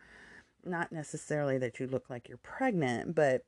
Not 0.67 0.91
necessarily 0.91 1.59
that 1.59 1.79
you 1.79 1.85
look 1.85 2.09
like 2.09 2.27
you're 2.27 2.37
pregnant 2.39 3.13
but 3.13 3.43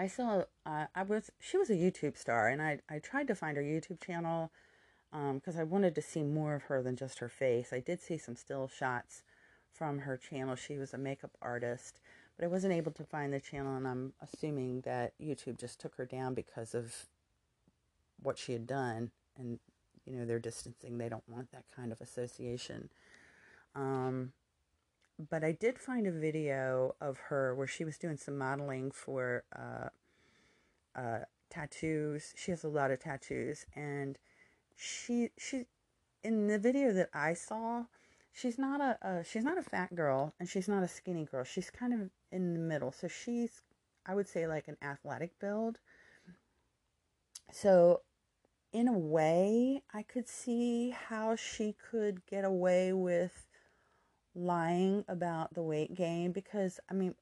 i 0.00 0.06
saw 0.06 0.42
uh, 0.66 0.86
i 0.94 1.02
was 1.02 1.30
she 1.38 1.56
was 1.56 1.70
a 1.70 1.74
youtube 1.74 2.16
star 2.16 2.48
and 2.48 2.60
i 2.62 2.78
i 2.88 2.98
tried 2.98 3.26
to 3.26 3.34
find 3.34 3.56
her 3.56 3.62
youtube 3.62 4.04
channel 4.04 4.50
because 5.10 5.56
um, 5.56 5.60
I 5.60 5.64
wanted 5.64 5.94
to 5.96 6.02
see 6.02 6.22
more 6.22 6.54
of 6.54 6.62
her 6.64 6.82
than 6.82 6.96
just 6.96 7.18
her 7.18 7.28
face. 7.28 7.72
I 7.72 7.80
did 7.80 8.00
see 8.00 8.16
some 8.16 8.36
still 8.36 8.68
shots 8.68 9.22
from 9.72 10.00
her 10.00 10.16
channel. 10.16 10.54
She 10.54 10.76
was 10.76 10.94
a 10.94 10.98
makeup 10.98 11.32
artist, 11.42 12.00
but 12.36 12.44
I 12.44 12.48
wasn't 12.48 12.74
able 12.74 12.92
to 12.92 13.04
find 13.04 13.32
the 13.32 13.40
channel, 13.40 13.76
and 13.76 13.88
I'm 13.88 14.12
assuming 14.22 14.82
that 14.82 15.12
YouTube 15.20 15.58
just 15.58 15.80
took 15.80 15.96
her 15.96 16.06
down 16.06 16.34
because 16.34 16.74
of 16.74 16.94
what 18.22 18.38
she 18.38 18.52
had 18.52 18.66
done. 18.66 19.10
And, 19.36 19.58
you 20.06 20.16
know, 20.16 20.24
they're 20.24 20.38
distancing, 20.38 20.98
they 20.98 21.08
don't 21.08 21.28
want 21.28 21.50
that 21.50 21.64
kind 21.74 21.90
of 21.90 22.00
association. 22.00 22.88
Um, 23.74 24.32
but 25.28 25.44
I 25.44 25.52
did 25.52 25.78
find 25.78 26.06
a 26.06 26.12
video 26.12 26.94
of 27.00 27.18
her 27.28 27.54
where 27.54 27.66
she 27.66 27.84
was 27.84 27.98
doing 27.98 28.16
some 28.16 28.38
modeling 28.38 28.90
for 28.90 29.44
uh, 29.56 29.88
uh, 30.98 31.20
tattoos. 31.50 32.32
She 32.36 32.50
has 32.50 32.64
a 32.64 32.68
lot 32.68 32.90
of 32.90 33.00
tattoos, 33.00 33.66
and 33.74 34.18
she 34.76 35.30
she 35.38 35.66
in 36.22 36.46
the 36.46 36.58
video 36.58 36.92
that 36.92 37.10
I 37.14 37.34
saw, 37.34 37.84
she's 38.32 38.58
not 38.58 38.80
a, 38.80 39.24
she's 39.24 39.44
not 39.44 39.58
a 39.58 39.62
fat 39.62 39.94
girl 39.94 40.34
and 40.38 40.48
she's 40.48 40.68
not 40.68 40.82
a 40.82 40.88
skinny 40.88 41.24
girl. 41.24 41.44
She's 41.44 41.70
kind 41.70 41.92
of 41.92 42.10
in 42.30 42.54
the 42.54 42.60
middle. 42.60 42.92
So 42.92 43.08
she's 43.08 43.62
I 44.06 44.14
would 44.14 44.28
say 44.28 44.46
like 44.46 44.68
an 44.68 44.76
athletic 44.82 45.38
build. 45.38 45.78
So 47.52 48.02
in 48.72 48.88
a 48.88 48.96
way, 48.96 49.82
I 49.92 50.02
could 50.02 50.28
see 50.28 50.90
how 50.90 51.36
she 51.36 51.74
could 51.90 52.24
get 52.26 52.44
away 52.44 52.92
with 52.92 53.49
lying 54.34 55.04
about 55.08 55.54
the 55.54 55.62
weight 55.62 55.94
gain 55.94 56.32
because 56.32 56.80
I 56.90 56.94
mean, 56.94 57.14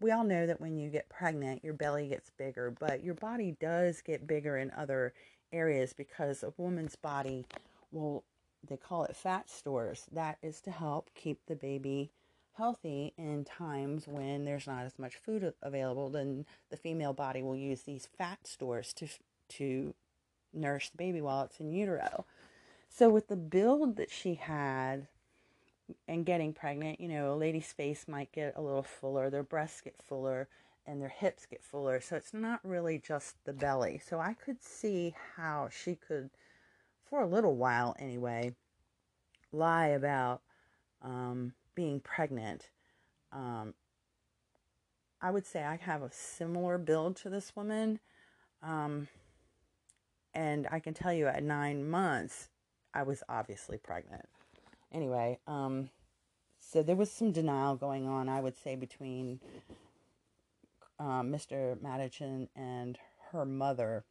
we 0.00 0.10
all 0.10 0.24
know 0.24 0.46
that 0.46 0.60
when 0.60 0.76
you 0.76 0.90
get 0.90 1.08
pregnant, 1.08 1.64
your 1.64 1.74
belly 1.74 2.08
gets 2.08 2.30
bigger, 2.30 2.74
but 2.78 3.04
your 3.04 3.14
body 3.14 3.56
does 3.60 4.02
get 4.02 4.26
bigger 4.26 4.56
in 4.56 4.70
other 4.76 5.14
areas 5.52 5.92
because 5.92 6.42
a 6.42 6.52
woman's 6.56 6.96
body 6.96 7.46
will 7.90 8.24
they 8.66 8.76
call 8.76 9.04
it 9.04 9.16
fat 9.16 9.50
stores. 9.50 10.06
That 10.12 10.38
is 10.42 10.60
to 10.62 10.70
help 10.70 11.10
keep 11.14 11.40
the 11.46 11.56
baby 11.56 12.10
healthy 12.56 13.12
in 13.16 13.44
times 13.44 14.06
when 14.06 14.44
there's 14.44 14.66
not 14.66 14.84
as 14.84 14.98
much 14.98 15.16
food 15.16 15.52
available. 15.62 16.10
Then 16.10 16.46
the 16.70 16.76
female 16.76 17.12
body 17.12 17.42
will 17.42 17.56
use 17.56 17.82
these 17.82 18.08
fat 18.18 18.46
stores 18.46 18.92
to 18.94 19.08
to 19.50 19.94
nourish 20.52 20.90
the 20.90 20.96
baby 20.96 21.20
while 21.20 21.44
it's 21.44 21.60
in 21.60 21.72
utero. 21.72 22.24
So 22.88 23.08
with 23.08 23.28
the 23.28 23.36
build 23.36 23.96
that 23.96 24.10
she 24.10 24.34
had 24.34 25.08
and 26.08 26.26
getting 26.26 26.52
pregnant, 26.52 27.00
you 27.00 27.08
know, 27.08 27.32
a 27.32 27.36
lady's 27.36 27.72
face 27.72 28.06
might 28.08 28.32
get 28.32 28.54
a 28.56 28.62
little 28.62 28.82
fuller, 28.82 29.30
their 29.30 29.42
breasts 29.42 29.80
get 29.80 29.96
fuller, 30.02 30.48
and 30.86 31.00
their 31.00 31.08
hips 31.08 31.46
get 31.46 31.62
fuller. 31.62 32.00
So 32.00 32.16
it's 32.16 32.32
not 32.32 32.60
really 32.64 32.98
just 32.98 33.36
the 33.44 33.52
belly. 33.52 34.00
So 34.04 34.18
I 34.18 34.34
could 34.34 34.62
see 34.62 35.14
how 35.36 35.68
she 35.70 35.94
could 35.94 36.30
for 37.12 37.20
a 37.20 37.26
little 37.26 37.56
while 37.56 37.94
anyway, 37.98 38.54
lie 39.52 39.88
about 39.88 40.40
um, 41.02 41.52
being 41.74 42.00
pregnant. 42.00 42.70
Um, 43.30 43.74
I 45.20 45.30
would 45.30 45.46
say 45.46 45.62
I 45.62 45.76
have 45.76 46.02
a 46.02 46.10
similar 46.10 46.78
build 46.78 47.16
to 47.16 47.28
this 47.28 47.54
woman. 47.54 48.00
Um, 48.62 49.08
and 50.32 50.66
I 50.72 50.80
can 50.80 50.94
tell 50.94 51.12
you 51.12 51.26
at 51.26 51.42
nine 51.42 51.88
months, 51.88 52.48
I 52.94 53.02
was 53.02 53.22
obviously 53.28 53.76
pregnant. 53.76 54.26
Anyway, 54.92 55.38
um, 55.46 55.88
so 56.60 56.82
there 56.82 56.96
was 56.96 57.10
some 57.10 57.32
denial 57.32 57.76
going 57.76 58.06
on, 58.06 58.28
I 58.28 58.40
would 58.40 58.56
say, 58.56 58.76
between 58.76 59.40
um, 60.98 61.32
Mr. 61.32 61.80
Madison 61.82 62.48
and 62.54 62.98
her 63.32 63.44
mother 63.44 64.04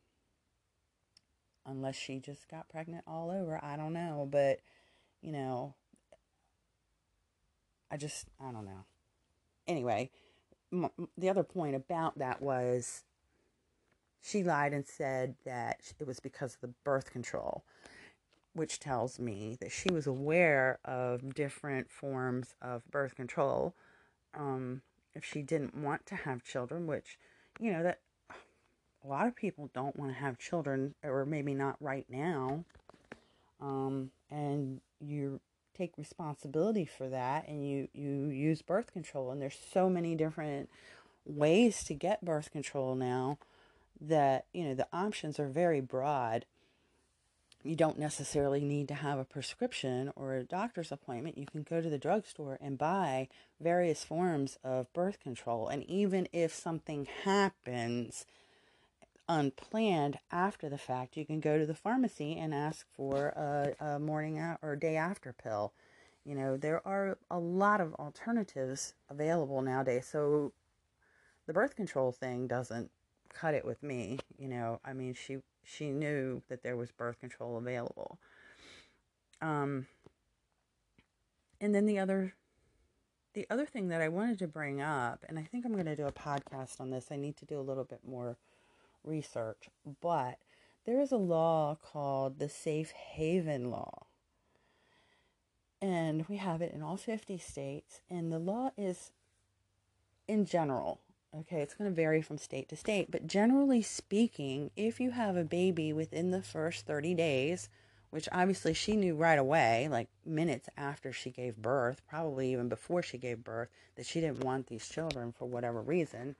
unless 1.65 1.95
she 1.95 2.19
just 2.19 2.49
got 2.49 2.69
pregnant 2.69 3.03
all 3.07 3.29
over. 3.29 3.59
I 3.63 3.77
don't 3.77 3.93
know, 3.93 4.27
but 4.29 4.59
you 5.21 5.31
know, 5.31 5.75
I 7.91 7.97
just 7.97 8.27
I 8.39 8.51
don't 8.51 8.65
know. 8.65 8.85
Anyway, 9.67 10.09
m- 10.73 10.89
the 11.17 11.29
other 11.29 11.43
point 11.43 11.75
about 11.75 12.17
that 12.17 12.41
was 12.41 13.03
she 14.21 14.43
lied 14.43 14.73
and 14.73 14.85
said 14.85 15.35
that 15.45 15.93
it 15.99 16.07
was 16.07 16.19
because 16.19 16.55
of 16.55 16.61
the 16.61 16.73
birth 16.83 17.11
control, 17.11 17.63
which 18.53 18.79
tells 18.79 19.19
me 19.19 19.57
that 19.61 19.71
she 19.71 19.89
was 19.91 20.07
aware 20.07 20.79
of 20.83 21.33
different 21.33 21.89
forms 21.89 22.55
of 22.61 22.89
birth 22.91 23.15
control. 23.15 23.73
Um, 24.33 24.81
if 25.13 25.25
she 25.25 25.41
didn't 25.41 25.75
want 25.75 26.05
to 26.07 26.15
have 26.15 26.43
children, 26.43 26.87
which, 26.87 27.17
you 27.59 27.71
know, 27.71 27.83
that 27.83 27.99
a 29.03 29.07
lot 29.07 29.27
of 29.27 29.35
people 29.35 29.69
don't 29.73 29.95
want 29.97 30.11
to 30.11 30.17
have 30.17 30.37
children, 30.37 30.95
or 31.03 31.25
maybe 31.25 31.53
not 31.53 31.75
right 31.79 32.05
now. 32.09 32.63
Um, 33.59 34.11
and 34.29 34.81
you 34.99 35.39
take 35.77 35.97
responsibility 35.97 36.85
for 36.85 37.09
that, 37.09 37.47
and 37.47 37.67
you 37.67 37.87
you 37.93 38.27
use 38.27 38.61
birth 38.61 38.93
control. 38.93 39.31
And 39.31 39.41
there's 39.41 39.57
so 39.73 39.89
many 39.89 40.15
different 40.15 40.69
ways 41.25 41.83
to 41.85 41.93
get 41.93 42.25
birth 42.25 42.51
control 42.51 42.95
now 42.95 43.37
that, 43.99 44.45
you 44.53 44.63
know, 44.63 44.73
the 44.73 44.87
options 44.91 45.39
are 45.39 45.47
very 45.47 45.81
broad. 45.81 46.45
You 47.63 47.75
don't 47.75 47.99
necessarily 47.99 48.61
need 48.61 48.87
to 48.87 48.95
have 48.95 49.19
a 49.19 49.23
prescription 49.23 50.11
or 50.15 50.33
a 50.33 50.43
doctor's 50.43 50.91
appointment. 50.91 51.37
You 51.37 51.45
can 51.45 51.61
go 51.61 51.79
to 51.79 51.89
the 51.89 51.99
drugstore 51.99 52.57
and 52.59 52.77
buy 52.77 53.27
various 53.59 54.03
forms 54.03 54.57
of 54.63 54.91
birth 54.93 55.19
control. 55.19 55.67
And 55.67 55.83
even 55.83 56.27
if 56.33 56.53
something 56.53 57.07
happens 57.23 58.25
unplanned 59.29 60.17
after 60.31 60.69
the 60.69 60.77
fact, 60.77 61.15
you 61.15 61.25
can 61.25 61.39
go 61.39 61.59
to 61.59 61.65
the 61.65 61.75
pharmacy 61.75 62.35
and 62.35 62.53
ask 62.53 62.87
for 62.95 63.27
a, 63.27 63.75
a 63.79 63.99
morning 63.99 64.39
or 64.61 64.75
day 64.75 64.95
after 64.95 65.31
pill. 65.31 65.71
You 66.25 66.35
know, 66.35 66.57
there 66.57 66.85
are 66.85 67.17
a 67.29 67.39
lot 67.39 67.79
of 67.79 67.93
alternatives 67.95 68.95
available 69.09 69.61
nowadays. 69.61 70.07
So 70.11 70.51
the 71.45 71.53
birth 71.53 71.75
control 71.75 72.11
thing 72.11 72.47
doesn't 72.47 72.89
cut 73.29 73.53
it 73.53 73.65
with 73.65 73.83
me. 73.83 74.19
You 74.37 74.47
know, 74.47 74.79
I 74.83 74.93
mean, 74.93 75.13
she 75.13 75.37
she 75.63 75.89
knew 75.89 76.41
that 76.49 76.63
there 76.63 76.75
was 76.75 76.91
birth 76.91 77.19
control 77.19 77.57
available. 77.57 78.19
Um, 79.41 79.87
and 81.59 81.73
then 81.73 81.85
the 81.85 81.99
other 81.99 82.33
the 83.33 83.47
other 83.49 83.65
thing 83.65 83.87
that 83.87 84.01
I 84.01 84.09
wanted 84.09 84.39
to 84.39 84.47
bring 84.47 84.81
up, 84.81 85.23
and 85.29 85.39
I 85.39 85.43
think 85.43 85.65
I'm 85.65 85.71
going 85.71 85.85
to 85.85 85.95
do 85.95 86.05
a 86.05 86.11
podcast 86.11 86.81
on 86.81 86.89
this. 86.89 87.07
I 87.11 87.15
need 87.15 87.37
to 87.37 87.45
do 87.45 87.59
a 87.59 87.61
little 87.61 87.85
bit 87.85 88.01
more 88.05 88.37
research, 89.05 89.69
but 90.01 90.37
there 90.85 90.99
is 90.99 91.11
a 91.11 91.17
law 91.17 91.77
called 91.81 92.39
the 92.39 92.49
Safe 92.49 92.91
Haven 92.91 93.69
Law. 93.69 94.07
And 95.81 96.27
we 96.27 96.37
have 96.37 96.61
it 96.61 96.73
in 96.73 96.81
all 96.81 96.97
50 96.97 97.37
states. 97.37 98.01
And 98.09 98.31
the 98.31 98.39
law 98.39 98.71
is, 98.77 99.11
in 100.27 100.45
general, 100.45 100.99
Okay, 101.33 101.61
it's 101.61 101.73
going 101.73 101.89
to 101.89 101.95
vary 101.95 102.21
from 102.21 102.37
state 102.37 102.67
to 102.69 102.75
state, 102.75 103.09
but 103.09 103.25
generally 103.25 103.81
speaking, 103.81 104.69
if 104.75 104.99
you 104.99 105.11
have 105.11 105.37
a 105.37 105.45
baby 105.45 105.93
within 105.93 106.31
the 106.31 106.41
first 106.41 106.85
30 106.85 107.13
days, 107.13 107.69
which 108.09 108.27
obviously 108.33 108.73
she 108.73 108.97
knew 108.97 109.15
right 109.15 109.39
away, 109.39 109.87
like 109.89 110.09
minutes 110.25 110.67
after 110.75 111.13
she 111.13 111.29
gave 111.29 111.55
birth, 111.55 112.01
probably 112.09 112.51
even 112.51 112.67
before 112.67 113.01
she 113.01 113.17
gave 113.17 113.45
birth, 113.45 113.69
that 113.95 114.05
she 114.05 114.19
didn't 114.19 114.43
want 114.43 114.67
these 114.67 114.89
children 114.89 115.31
for 115.31 115.45
whatever 115.45 115.81
reason. 115.81 116.35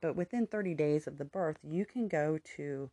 But 0.00 0.16
within 0.16 0.48
30 0.48 0.74
days 0.74 1.06
of 1.06 1.18
the 1.18 1.24
birth, 1.24 1.58
you 1.62 1.84
can 1.84 2.08
go 2.08 2.40
to 2.56 2.90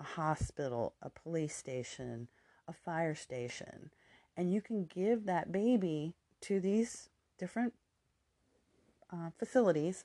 a 0.00 0.02
hospital, 0.02 0.94
a 1.00 1.08
police 1.08 1.54
station, 1.54 2.26
a 2.66 2.72
fire 2.72 3.14
station, 3.14 3.90
and 4.36 4.52
you 4.52 4.60
can 4.60 4.86
give 4.86 5.26
that 5.26 5.52
baby 5.52 6.14
to 6.40 6.58
these 6.58 7.10
different 7.38 7.74
uh, 9.12 9.30
facilities 9.38 10.04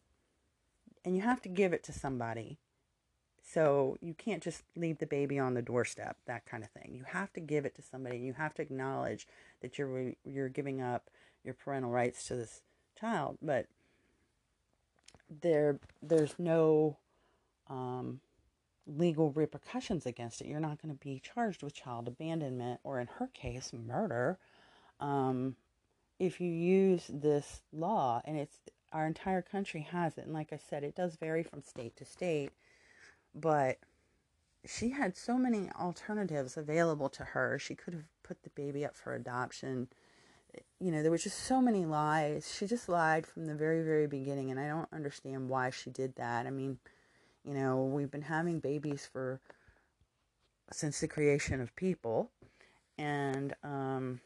and 1.06 1.16
you 1.16 1.22
have 1.22 1.42
to 1.44 1.50
give 1.50 1.72
it 1.72 1.84
to 1.84 1.94
somebody. 1.94 2.58
So 3.42 3.96
you 4.02 4.16
can't 4.16 4.42
just 4.42 4.64
leave 4.76 4.98
the 4.98 5.06
baby 5.06 5.38
on 5.38 5.54
the 5.54 5.62
doorstep, 5.62 6.18
that 6.26 6.46
kind 6.46 6.64
of 6.64 6.72
thing. 6.72 6.94
You 6.96 7.04
have 7.08 7.32
to 7.34 7.40
give 7.40 7.64
it 7.64 7.76
to 7.76 7.82
somebody. 7.84 8.18
and 8.18 8.26
You 8.26 8.34
have 8.34 8.56
to 8.56 8.64
acknowledge 8.64 9.28
that 9.62 9.78
you're 9.78 10.14
you're 10.26 10.50
giving 10.50 10.82
up 10.82 11.10
your 11.44 11.54
parental 11.54 11.92
rights 11.92 12.28
to 12.28 12.36
this 12.36 12.64
child, 13.00 13.38
but 13.42 13.68
there 15.42 15.80
there's 16.02 16.34
no 16.40 16.98
um, 17.70 18.20
legal 18.88 19.32
repercussions 19.32 20.06
against 20.06 20.42
it. 20.42 20.48
You're 20.48 20.60
not 20.60 20.82
going 20.82 20.96
to 20.96 21.00
be 21.04 21.22
charged 21.24 21.64
with 21.64 21.74
child 21.74 22.08
abandonment 22.08 22.80
or, 22.84 23.00
in 23.00 23.08
her 23.20 23.28
case, 23.28 23.72
murder. 23.74 24.38
Um, 25.00 25.56
if 26.20 26.40
you 26.40 26.50
use 26.50 27.10
this 27.10 27.62
law, 27.74 28.22
and 28.26 28.38
it's 28.38 28.60
our 28.92 29.06
entire 29.06 29.42
country 29.42 29.88
has 29.92 30.18
it. 30.18 30.26
And 30.26 30.34
like 30.34 30.54
I 30.54 30.58
said, 30.58 30.84
it 30.84 30.96
does 30.96 31.16
vary 31.16 31.44
from 31.44 31.62
state 31.62 31.96
to 31.98 32.06
state. 32.06 32.52
But 33.34 33.78
she 34.66 34.92
had 34.92 35.16
so 35.16 35.38
many 35.38 35.70
alternatives 35.80 36.58
available 36.58 37.10
to 37.10 37.24
her. 37.24 37.60
She 37.60 37.76
could 37.76 37.94
have 37.94 38.06
put 38.24 38.44
the 38.44 38.50
baby 38.52 38.86
up 38.86 38.96
for 38.96 39.14
adoption. 39.14 39.90
You 40.80 40.92
know, 40.92 41.02
there 41.02 41.12
were 41.12 41.18
just 41.18 41.40
so 41.40 41.62
many 41.62 41.86
lies. 41.86 42.54
She 42.58 42.66
just 42.66 42.88
lied 42.88 43.28
from 43.28 43.46
the 43.46 43.56
very, 43.56 43.84
very 43.84 44.08
beginning. 44.08 44.52
And 44.52 44.60
I 44.60 44.68
don't 44.68 44.92
understand 44.94 45.50
why 45.50 45.70
she 45.70 45.90
did 45.90 46.16
that. 46.16 46.46
I 46.46 46.50
mean, 46.50 46.80
you 47.44 47.54
know, 47.54 47.84
we've 47.84 48.12
been 48.12 48.24
having 48.24 48.60
babies 48.60 49.08
for 49.12 49.40
since 50.72 51.00
the 51.00 51.08
creation 51.08 51.62
of 51.62 51.76
people. 51.76 52.32
And 52.98 53.54
um, 53.64 54.22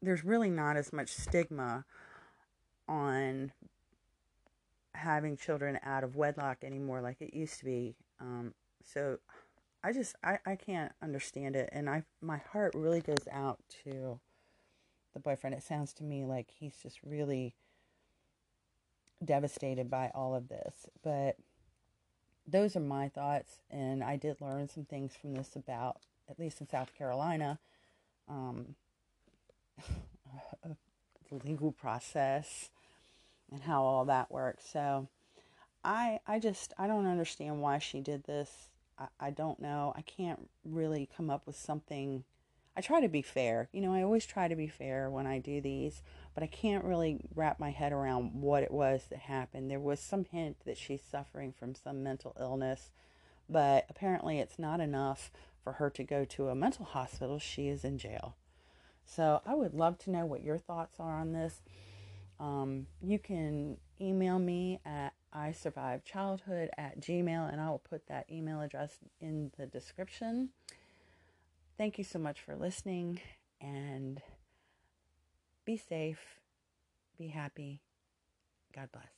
there's 0.00 0.24
really 0.24 0.50
not 0.50 0.76
as 0.76 0.92
much 0.92 1.08
stigma 1.08 1.84
on 2.88 3.52
having 4.94 5.36
children 5.36 5.78
out 5.84 6.04
of 6.04 6.16
wedlock 6.16 6.58
anymore 6.62 7.00
like 7.00 7.20
it 7.20 7.34
used 7.34 7.58
to 7.58 7.64
be. 7.64 7.94
Um, 8.20 8.54
so 8.82 9.18
I 9.84 9.92
just 9.92 10.16
I, 10.24 10.38
I 10.46 10.56
can't 10.56 10.92
understand 11.02 11.54
it 11.54 11.68
and 11.72 11.88
I 11.88 12.02
my 12.20 12.38
heart 12.52 12.72
really 12.74 13.00
goes 13.00 13.28
out 13.30 13.60
to 13.84 14.18
the 15.14 15.20
boyfriend. 15.20 15.54
It 15.54 15.62
sounds 15.62 15.92
to 15.94 16.04
me 16.04 16.24
like 16.24 16.50
he's 16.58 16.76
just 16.82 16.98
really 17.04 17.54
devastated 19.24 19.90
by 19.90 20.10
all 20.14 20.34
of 20.34 20.48
this. 20.48 20.86
But 21.02 21.36
those 22.46 22.76
are 22.76 22.80
my 22.80 23.08
thoughts 23.08 23.60
and 23.70 24.02
I 24.02 24.16
did 24.16 24.40
learn 24.40 24.68
some 24.68 24.84
things 24.84 25.14
from 25.14 25.34
this 25.34 25.56
about 25.56 25.98
at 26.28 26.38
least 26.38 26.60
in 26.60 26.68
South 26.68 26.92
Carolina. 26.96 27.58
Um, 28.28 28.74
the 30.64 30.76
legal 31.44 31.72
process 31.72 32.70
and 33.50 33.62
how 33.62 33.82
all 33.82 34.04
that 34.06 34.30
works. 34.30 34.64
So 34.70 35.08
I 35.84 36.20
I 36.26 36.38
just 36.38 36.72
I 36.78 36.86
don't 36.86 37.06
understand 37.06 37.60
why 37.60 37.78
she 37.78 38.00
did 38.00 38.24
this. 38.24 38.68
I, 38.98 39.06
I 39.20 39.30
don't 39.30 39.60
know. 39.60 39.92
I 39.96 40.02
can't 40.02 40.48
really 40.64 41.08
come 41.16 41.30
up 41.30 41.46
with 41.46 41.56
something 41.56 42.24
I 42.76 42.82
try 42.82 43.00
to 43.00 43.08
be 43.08 43.22
fair. 43.22 43.70
You 43.72 43.80
know, 43.80 43.94
I 43.94 44.02
always 44.02 44.26
try 44.26 44.48
to 44.48 44.54
be 44.54 44.66
fair 44.66 45.08
when 45.08 45.26
I 45.26 45.38
do 45.38 45.62
these, 45.62 46.02
but 46.34 46.42
I 46.42 46.46
can't 46.46 46.84
really 46.84 47.20
wrap 47.34 47.58
my 47.58 47.70
head 47.70 47.90
around 47.90 48.34
what 48.34 48.62
it 48.62 48.70
was 48.70 49.06
that 49.08 49.20
happened. 49.20 49.70
There 49.70 49.80
was 49.80 49.98
some 49.98 50.26
hint 50.26 50.58
that 50.66 50.76
she's 50.76 51.00
suffering 51.00 51.54
from 51.58 51.74
some 51.74 52.02
mental 52.02 52.36
illness, 52.38 52.90
but 53.48 53.86
apparently 53.88 54.40
it's 54.40 54.58
not 54.58 54.80
enough 54.80 55.30
for 55.64 55.74
her 55.74 55.88
to 55.88 56.04
go 56.04 56.26
to 56.26 56.50
a 56.50 56.54
mental 56.54 56.84
hospital. 56.84 57.38
She 57.38 57.68
is 57.68 57.82
in 57.82 57.96
jail. 57.96 58.36
So 59.06 59.40
I 59.46 59.54
would 59.54 59.72
love 59.72 59.98
to 60.00 60.10
know 60.10 60.26
what 60.26 60.44
your 60.44 60.58
thoughts 60.58 61.00
are 61.00 61.18
on 61.18 61.32
this. 61.32 61.62
Um, 62.38 62.86
you 63.02 63.18
can 63.18 63.78
email 64.00 64.38
me 64.38 64.80
at 64.84 65.12
I 65.32 65.52
survived 65.52 66.06
childhood 66.06 66.70
at 66.78 67.00
gmail, 67.00 67.52
and 67.52 67.60
I 67.60 67.68
will 67.68 67.78
put 67.78 68.06
that 68.06 68.26
email 68.30 68.60
address 68.60 68.98
in 69.20 69.50
the 69.58 69.66
description. 69.66 70.50
Thank 71.76 71.98
you 71.98 72.04
so 72.04 72.18
much 72.18 72.40
for 72.40 72.56
listening, 72.56 73.20
and 73.60 74.22
be 75.66 75.76
safe, 75.76 76.40
be 77.18 77.28
happy. 77.28 77.82
God 78.74 78.88
bless. 78.92 79.15